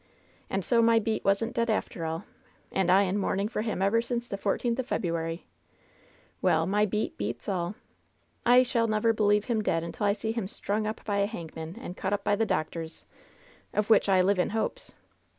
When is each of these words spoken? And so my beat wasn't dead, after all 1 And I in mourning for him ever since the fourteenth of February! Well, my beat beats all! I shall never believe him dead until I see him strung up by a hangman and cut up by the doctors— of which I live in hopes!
And 0.49 0.65
so 0.65 0.81
my 0.81 0.97
beat 0.97 1.23
wasn't 1.23 1.53
dead, 1.53 1.69
after 1.69 2.05
all 2.05 2.21
1 2.23 2.25
And 2.71 2.89
I 2.91 3.03
in 3.03 3.19
mourning 3.19 3.47
for 3.47 3.61
him 3.61 3.83
ever 3.83 4.01
since 4.01 4.27
the 4.27 4.35
fourteenth 4.35 4.79
of 4.79 4.87
February! 4.87 5.45
Well, 6.41 6.65
my 6.65 6.87
beat 6.87 7.19
beats 7.19 7.47
all! 7.47 7.75
I 8.43 8.63
shall 8.63 8.87
never 8.87 9.13
believe 9.13 9.45
him 9.45 9.61
dead 9.61 9.83
until 9.83 10.07
I 10.07 10.13
see 10.13 10.31
him 10.31 10.47
strung 10.47 10.87
up 10.87 11.05
by 11.05 11.17
a 11.19 11.27
hangman 11.27 11.77
and 11.79 11.95
cut 11.95 12.13
up 12.13 12.23
by 12.23 12.35
the 12.35 12.47
doctors— 12.47 13.05
of 13.75 13.91
which 13.91 14.09
I 14.09 14.23
live 14.23 14.39
in 14.39 14.49
hopes! 14.49 14.95